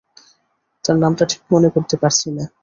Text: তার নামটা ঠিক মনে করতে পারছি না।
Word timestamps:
তার 0.85 0.97
নামটা 0.97 1.23
ঠিক 1.31 1.41
মনে 1.53 1.69
করতে 1.75 1.95
পারছি 2.01 2.27
না। 2.37 2.43